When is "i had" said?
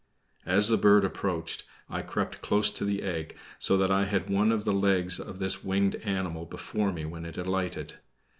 3.91-4.31